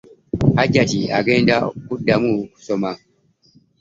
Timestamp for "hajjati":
0.57-0.99